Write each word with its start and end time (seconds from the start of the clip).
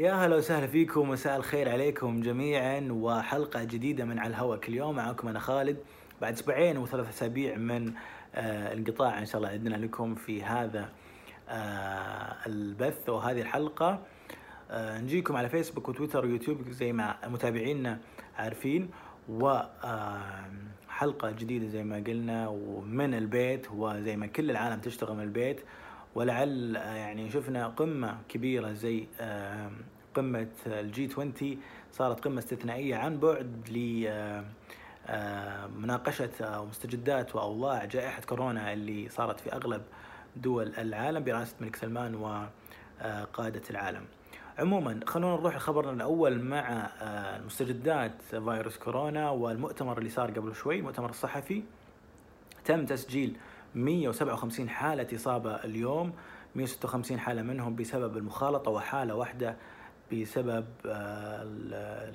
يا 0.00 0.12
هلا 0.12 0.36
وسهلا 0.36 0.66
فيكم 0.66 1.10
مساء 1.10 1.36
الخير 1.36 1.68
عليكم 1.68 2.20
جميعا 2.20 2.88
وحلقة 2.90 3.64
جديدة 3.64 4.04
من 4.04 4.18
على 4.18 4.30
الهواء 4.30 4.58
كل 4.58 4.74
يوم. 4.74 4.96
معاكم 4.96 5.28
أنا 5.28 5.38
خالد. 5.38 5.76
بعد 6.20 6.32
أسبوعين 6.32 6.78
وثلاث 6.78 7.08
أسابيع 7.08 7.56
من 7.56 7.92
آه 8.34 8.72
انقطاع 8.74 9.18
إن 9.18 9.26
شاء 9.26 9.36
الله 9.36 9.48
عندنا 9.48 9.76
لكم 9.76 10.14
في 10.14 10.42
هذا 10.42 10.88
آه 11.48 12.36
البث 12.46 13.08
وهذه 13.08 13.40
الحلقة. 13.40 14.02
آه 14.70 15.00
نجيكم 15.00 15.36
على 15.36 15.48
فيسبوك 15.48 15.88
وتويتر 15.88 16.24
ويوتيوب 16.24 16.70
زي 16.70 16.92
ما 16.92 17.16
متابعينا 17.28 17.98
عارفين. 18.38 18.90
و 19.28 19.58
حلقة 20.88 21.30
جديدة 21.30 21.66
زي 21.66 21.84
ما 21.84 21.96
قلنا 21.96 22.48
ومن 22.48 23.14
البيت 23.14 23.66
وزي 23.72 24.16
ما 24.16 24.26
كل 24.26 24.50
العالم 24.50 24.80
تشتغل 24.80 25.16
من 25.16 25.22
البيت. 25.22 25.60
ولعل 26.14 26.74
يعني 26.76 27.30
شفنا 27.30 27.68
قمة 27.68 28.18
كبيرة 28.28 28.72
زي 28.72 29.06
قمة 30.14 30.48
الجي 30.66 31.08
20 31.12 31.32
صارت 31.92 32.24
قمة 32.24 32.38
استثنائية 32.38 32.96
عن 32.96 33.18
بعد 33.18 33.68
لمناقشة 35.08 36.64
مستجدات 36.64 37.34
وأوضاع 37.36 37.84
جائحة 37.84 38.22
كورونا 38.22 38.72
اللي 38.72 39.08
صارت 39.08 39.40
في 39.40 39.52
أغلب 39.52 39.82
دول 40.36 40.72
العالم 40.78 41.24
برئاسة 41.24 41.54
الملك 41.60 41.76
سلمان 41.76 42.14
وقادة 42.14 43.62
العالم. 43.70 44.04
عموما 44.58 45.00
خلونا 45.06 45.34
نروح 45.36 45.56
لخبرنا 45.56 45.92
الأول 45.92 46.42
مع 46.42 46.90
مستجدات 47.46 48.22
فيروس 48.30 48.76
كورونا 48.78 49.30
والمؤتمر 49.30 49.98
اللي 49.98 50.10
صار 50.10 50.30
قبل 50.30 50.54
شوي 50.54 50.78
المؤتمر 50.78 51.10
الصحفي. 51.10 51.62
تم 52.64 52.86
تسجيل 52.86 53.36
157 53.74 54.68
حالة 54.68 55.06
إصابة 55.14 55.54
اليوم 55.54 56.12
156 56.54 57.18
حالة 57.18 57.42
منهم 57.42 57.76
بسبب 57.76 58.16
المخالطة 58.16 58.70
وحالة 58.70 59.14
واحدة 59.14 59.56
بسبب 60.12 60.64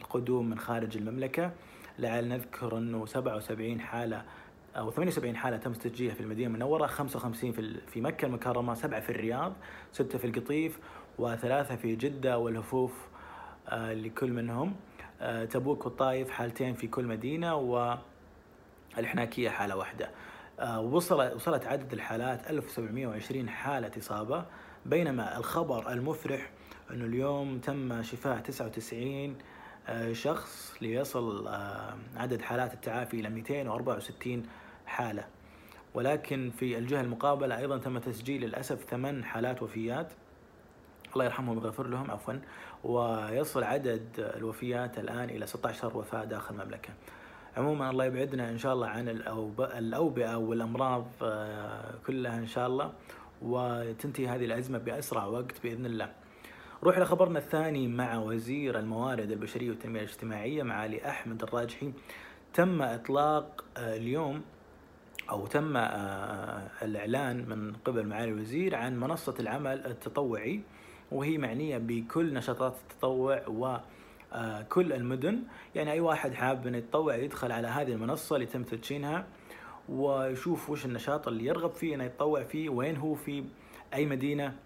القدوم 0.00 0.50
من 0.50 0.58
خارج 0.58 0.96
المملكة. 0.96 1.50
لعل 1.98 2.28
نذكر 2.28 2.78
أنه 2.78 3.06
77 3.06 3.80
حالة 3.80 4.24
أو 4.76 4.90
78 4.90 5.36
حالة 5.36 5.56
تم 5.56 5.72
تسجيلها 5.72 6.14
في 6.14 6.20
المدينة 6.20 6.46
المنورة 6.46 6.86
55 6.86 7.52
في 7.52 7.80
في 7.86 8.00
مكة 8.00 8.26
المكرمة 8.26 8.74
7 8.74 9.00
في 9.00 9.10
الرياض 9.10 9.52
6 9.92 10.18
في 10.18 10.26
القطيف 10.26 10.78
وثلاثة 11.18 11.76
في 11.76 11.96
جدة 11.96 12.38
والهفوف 12.38 12.92
لكل 13.72 14.32
منهم. 14.32 14.74
تبوك 15.50 15.86
والطايف 15.86 16.30
حالتين 16.30 16.74
في 16.74 16.86
كل 16.86 17.04
مدينة 17.04 17.54
والحناكية 18.96 19.50
حالة 19.50 19.76
واحدة. 19.76 20.10
وصل 20.62 21.34
وصلت 21.34 21.66
عدد 21.66 21.92
الحالات 21.92 22.50
1720 22.50 23.48
حالة 23.48 23.90
إصابة 23.98 24.44
بينما 24.86 25.36
الخبر 25.36 25.92
المفرح 25.92 26.50
أنه 26.90 27.04
اليوم 27.04 27.58
تم 27.58 28.02
شفاء 28.02 28.38
99 28.38 29.36
شخص 30.12 30.74
ليصل 30.80 31.48
عدد 32.16 32.42
حالات 32.42 32.74
التعافي 32.74 33.20
إلى 33.20 33.28
264 33.28 34.42
حالة. 34.86 35.24
ولكن 35.94 36.50
في 36.58 36.78
الجهة 36.78 37.00
المقابلة 37.00 37.58
أيضا 37.58 37.78
تم 37.78 37.98
تسجيل 37.98 38.40
للأسف 38.40 38.84
ثمان 38.84 39.24
حالات 39.24 39.62
وفيات. 39.62 40.12
الله 41.12 41.24
يرحمهم 41.24 41.58
ويغفر 41.58 41.86
لهم 41.86 42.10
عفوا. 42.10 42.34
ويصل 42.84 43.64
عدد 43.64 44.32
الوفيات 44.36 44.98
الآن 44.98 45.30
إلى 45.30 45.46
16 45.46 45.96
وفاة 45.96 46.24
داخل 46.24 46.54
المملكة. 46.54 46.92
عموما 47.56 47.90
الله 47.90 48.04
يبعدنا 48.04 48.50
إن 48.50 48.58
شاء 48.58 48.74
الله 48.74 48.86
عن 48.86 49.08
الأوبئة 49.58 50.36
والأمراض 50.36 51.06
كلها 52.06 52.38
إن 52.38 52.46
شاء 52.46 52.66
الله 52.66 52.92
وتنتهي 53.42 54.26
هذه 54.26 54.44
الأزمة 54.44 54.78
بأسرع 54.78 55.24
وقت 55.24 55.62
بإذن 55.62 55.86
الله. 55.86 56.12
نروح 56.82 56.98
لخبرنا 56.98 57.38
الثاني 57.38 57.88
مع 57.88 58.18
وزير 58.18 58.78
الموارد 58.78 59.30
البشرية 59.30 59.68
والتنمية 59.68 60.00
الاجتماعية 60.00 60.62
معالي 60.62 61.08
أحمد 61.08 61.42
الراجحي 61.42 61.92
تم 62.54 62.82
إطلاق 62.82 63.64
اليوم 63.78 64.42
أو 65.30 65.46
تم 65.46 65.76
الإعلان 66.82 67.48
من 67.48 67.72
قبل 67.84 68.06
معالي 68.06 68.32
الوزير 68.32 68.74
عن 68.74 69.00
منصة 69.00 69.34
العمل 69.40 69.86
التطوعي 69.86 70.60
وهي 71.12 71.38
معنية 71.38 71.78
بكل 71.78 72.34
نشاطات 72.34 72.74
التطوع 72.90 73.48
و 73.48 73.76
كل 74.68 74.92
المدن. 74.92 75.42
يعني 75.74 75.92
أي 75.92 76.00
واحد 76.00 76.34
حاب 76.34 76.66
إنه 76.66 76.78
يتطوع 76.78 77.16
يدخل 77.16 77.52
على 77.52 77.68
هذه 77.68 77.92
المنصة 77.92 78.36
اللي 78.36 78.46
تم 78.46 78.62
تدشينها 78.62 79.26
ويشوف 79.88 80.70
وش 80.70 80.84
النشاط 80.84 81.28
اللي 81.28 81.44
يرغب 81.44 81.70
فيه 81.70 81.94
إنه 81.94 82.04
يتطوع 82.04 82.42
فيه 82.42 82.68
وين 82.68 82.96
هو 82.96 83.14
في 83.14 83.44
أي 83.94 84.06
مدينة. 84.06 84.56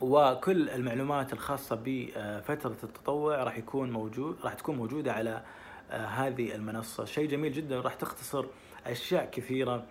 وكل 0.00 0.70
المعلومات 0.70 1.32
الخاصة 1.32 1.80
بفترة 1.84 2.76
التطوع 2.84 3.42
راح 3.42 3.58
يكون 3.58 3.90
موجود 3.90 4.36
راح 4.44 4.54
تكون 4.54 4.76
موجودة 4.76 5.12
على 5.12 5.42
هذه 5.90 6.54
المنصة. 6.54 7.04
شيء 7.04 7.28
جميل 7.28 7.52
جدا 7.52 7.80
راح 7.80 7.94
تختصر 7.94 8.46
أشياء 8.86 9.30
كثيرة 9.30 9.84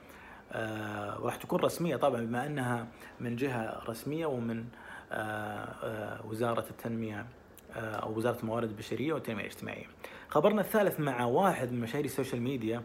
وراح 1.20 1.36
تكون 1.36 1.60
رسمية 1.60 1.96
طبعا 1.96 2.22
بما 2.22 2.46
أنها 2.46 2.88
من 3.20 3.36
جهة 3.36 3.84
رسمية 3.90 4.26
ومن 4.26 4.66
وزارة 6.30 6.66
التنمية. 6.70 7.26
أو 7.76 8.18
وزارة 8.18 8.40
الموارد 8.40 8.70
البشرية 8.70 9.14
والتنمية 9.14 9.42
الاجتماعية. 9.42 9.86
خبرنا 10.30 10.62
الثالث 10.62 11.00
مع 11.00 11.26
واحد 11.26 11.72
من 11.72 11.80
مشاهير 11.80 12.06
السوشيال 12.06 12.42
ميديا 12.42 12.82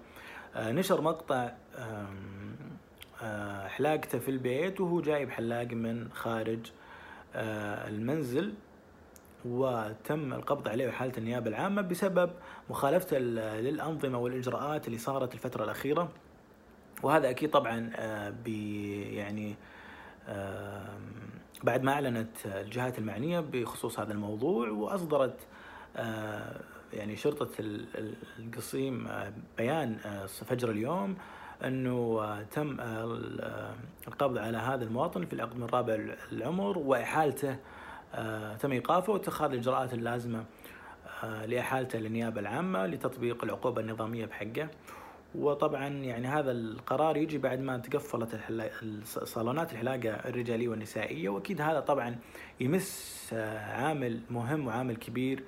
نشر 0.57 1.01
مقطع 1.01 1.51
حلاقته 3.67 4.19
في 4.19 4.31
البيت 4.31 4.81
وهو 4.81 5.01
جايب 5.01 5.31
حلاق 5.31 5.67
من 5.67 6.09
خارج 6.13 6.59
المنزل 7.35 8.55
وتم 9.45 10.33
القبض 10.35 10.69
عليه 10.69 10.89
وحاله 10.89 11.13
النيابة 11.19 11.51
العامة 11.51 11.83
بسبب 11.83 12.31
مخالفته 12.71 13.19
للأنظمة 13.19 14.19
والإجراءات 14.19 14.87
اللي 14.87 14.99
صارت 14.99 15.35
الفترة 15.35 15.65
الأخيرة 15.65 16.09
وهذا 17.03 17.31
أكيد 17.31 17.51
طبعا 17.51 17.91
يعني 19.13 19.55
بعد 21.65 21.83
ما 21.83 21.93
أعلنت 21.93 22.47
الجهات 22.47 22.99
المعنية 22.99 23.41
بخصوص 23.41 24.01
هذا 24.01 24.13
الموضوع 24.13 24.69
وأصدرت 24.69 25.39
يعني 26.93 27.17
شرطة 27.17 27.49
القصيم 28.39 29.09
بيان 29.59 29.97
فجر 30.27 30.71
اليوم 30.71 31.17
إنه 31.65 32.43
تم 32.43 32.77
القبض 34.09 34.39
على 34.39 34.59
هذا 34.59 34.85
المواطن 34.85 35.25
في 35.27 35.33
العقد 35.33 35.57
من 35.57 35.67
رابع 35.67 35.99
العمر 36.33 36.79
وإحالته 36.79 37.57
تم 38.61 38.73
إيقافه 38.73 39.13
واتخاذ 39.13 39.53
الإجراءات 39.53 39.95
اللازمة 39.95 40.45
لإحالته 41.23 41.99
للنيابة 41.99 42.41
العامة 42.41 42.87
لتطبيق 42.87 43.45
العقوبة 43.45 43.81
النظامية 43.81 44.27
بحقه. 44.27 44.69
وطبعا 45.35 45.89
يعني 45.89 46.29
هذا 46.29 46.51
القرار 46.51 47.17
يجي 47.17 47.39
بعد 47.39 47.61
ما 47.61 47.79
تقفلت 47.79 48.41
صالونات 49.05 49.73
الحلاقه 49.73 50.11
الرجالية 50.11 50.69
والنسائية 50.69 51.29
وأكيد 51.29 51.61
هذا 51.61 51.81
طبعا 51.81 52.17
يمس 52.61 53.29
عامل 53.69 54.21
مهم 54.31 54.67
وعامل 54.67 54.97
كبير 54.97 55.45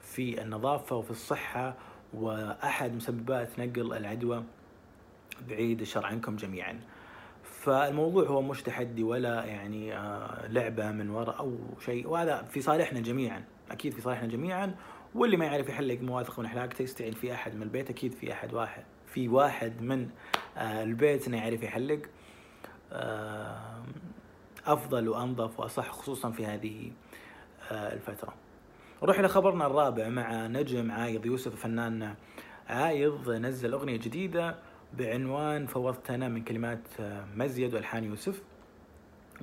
في 0.00 0.42
النظافة 0.42 0.96
وفي 0.96 1.10
الصحة 1.10 1.76
وأحد 2.14 2.94
مسببات 2.94 3.58
نقل 3.58 3.92
العدوى 3.92 4.44
بعيد 5.48 5.80
الشر 5.80 6.06
عنكم 6.06 6.36
جميعا. 6.36 6.80
فالموضوع 7.44 8.26
هو 8.26 8.42
مش 8.42 8.62
تحدي 8.62 9.02
ولا 9.02 9.44
يعني 9.44 9.90
لعبة 10.48 10.90
من 10.90 11.10
وراء 11.10 11.38
أو 11.38 11.58
شيء 11.84 12.08
وهذا 12.08 12.42
في 12.42 12.60
صالحنا 12.60 13.00
جميعا 13.00 13.44
أكيد 13.70 13.92
في 13.92 14.00
صالحنا 14.00 14.28
جميعا 14.28 14.74
واللي 15.16 15.36
ما 15.36 15.44
يعرف 15.44 15.68
يحلق 15.68 16.00
مواثق 16.00 16.40
من 16.40 16.48
حلاقته 16.48 16.82
يستعين 16.82 17.12
في 17.12 17.34
أحد 17.34 17.54
من 17.54 17.62
البيت. 17.62 17.90
أكيد 17.90 18.12
في 18.12 18.32
أحد 18.32 18.54
واحد. 18.54 18.84
في 19.06 19.28
واحد 19.28 19.82
من 19.82 20.08
البيت 20.58 21.26
إنه 21.26 21.36
يعرف 21.36 21.62
يحلق. 21.62 22.02
أفضل 24.66 25.08
وأنظف 25.08 25.60
وأصح 25.60 25.90
خصوصا 25.90 26.30
في 26.30 26.46
هذه 26.46 26.92
الفترة. 27.70 28.34
نروح 29.02 29.20
لخبرنا 29.20 29.66
الرابع 29.66 30.08
مع 30.08 30.46
نجم 30.46 30.90
عايض 30.90 31.26
يوسف 31.26 31.62
فنان 31.62 32.14
عايض. 32.68 33.30
نزل 33.30 33.72
أغنية 33.72 33.96
جديدة 33.96 34.56
بعنوان 34.98 35.66
فوضت 35.66 36.10
أنا 36.10 36.28
من 36.28 36.44
كلمات 36.44 36.88
مزيد 37.36 37.74
وألحان 37.74 38.04
يوسف. 38.04 38.42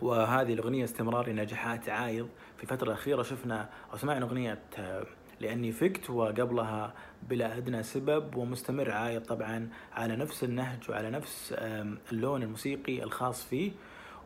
وهذه 0.02 0.54
الأغنية 0.54 0.84
استمرار 0.84 1.30
لنجاحات 1.30 1.90
عايض 1.90 2.30
في 2.58 2.64
الفترة 2.64 2.88
الأخيرة. 2.88 3.24
شفنا 3.24 3.70
أو 3.92 3.98
سمعنا 3.98 4.26
أغنية 4.26 4.60
لأني 5.44 5.72
فقت 5.72 6.10
وقبلها 6.10 6.94
بلا 7.30 7.58
أدنى 7.58 7.84
سبب 7.84 8.36
ومستمر 8.36 8.92
عايض 8.92 9.22
طبعا 9.22 9.70
على 9.94 10.16
نفس 10.16 10.44
النهج 10.44 10.90
وعلى 10.90 11.10
نفس 11.10 11.56
اللون 12.12 12.44
الموسيقي 12.44 13.04
الخاص 13.04 13.44
فيه. 13.44 13.72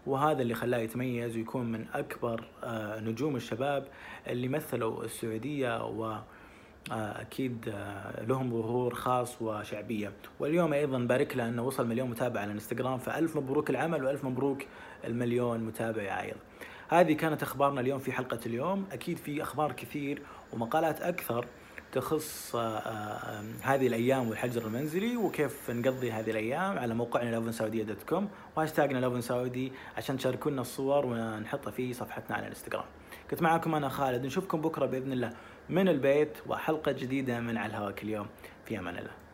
وهذا 0.05 0.41
اللي 0.41 0.53
خلاه 0.53 0.77
يتميز 0.77 1.35
ويكون 1.35 1.65
من 1.71 1.85
أكبر 1.93 2.43
نجوم 3.03 3.35
الشباب 3.35 3.87
اللي 4.27 4.47
مثلوا 4.47 5.03
السعودية 5.03 5.85
و 5.85 6.17
أكيد 6.91 7.73
لهم 8.27 8.49
ظهور 8.49 8.93
خاص 8.93 9.41
وشعبية. 9.41 10.11
واليوم 10.39 10.73
أيضا 10.73 10.99
بارك 10.99 11.37
له 11.37 11.49
انه 11.49 11.63
وصل 11.63 11.87
مليون 11.87 12.09
متابع 12.09 12.39
على 12.39 12.47
الإنستغرام 12.47 12.97
فألف 12.97 13.37
مبروك 13.37 13.69
العمل 13.69 14.03
وألف 14.03 14.25
مبروك 14.25 14.63
المليون 15.05 15.59
متابع 15.59 16.01
يا 16.01 16.11
عايض 16.11 16.37
هذه 16.89 17.13
كانت 17.13 17.43
أخبارنا 17.43 17.81
اليوم 17.81 17.99
في 17.99 18.11
حلقة 18.11 18.39
اليوم 18.45 18.85
أكيد 18.91 19.17
في 19.17 19.41
أخبار 19.43 19.71
كثير 19.71 20.21
ومقالات 20.53 21.01
أكثر 21.01 21.45
تخص 21.91 22.55
آه، 22.55 22.77
آه، 22.77 23.43
هذه 23.61 23.87
الأيام 23.87 24.29
والحجر 24.29 24.65
المنزلي 24.65 25.17
وكيف 25.17 25.69
نقضي 25.71 26.11
هذه 26.11 26.31
الأيام 26.31 26.79
على 26.79 26.93
موقعنا 26.93 27.29
لوفن 27.29 27.51
سعوديه 27.51 27.83
dot 27.83 28.03
com 28.03 28.29
وهاشتاجنا 28.55 28.99
لوفن 28.99 29.21
سعودي 29.21 29.71
عشان 29.97 30.17
تشاركونا 30.17 30.61
الصور 30.61 31.05
ونحطها 31.05 31.71
في 31.71 31.93
صفحتنا 31.93 32.35
على 32.35 32.45
الإنستغرام. 32.45 32.85
كنت 33.31 33.41
معكم 33.41 33.75
أنا 33.75 33.89
خالد 33.89 34.25
نشوفكم 34.25 34.61
بكرة 34.61 34.85
بإذن 34.85 35.11
الله 35.11 35.33
من 35.69 35.89
البيت 35.89 36.37
وحلقة 36.47 36.91
جديدة 36.91 37.39
من 37.39 37.57
على 37.57 37.69
الهواء 37.69 37.91
كل 37.91 38.09
يوم 38.09 38.27
في 38.65 38.79
أمان 38.79 38.97
الله. 38.97 39.26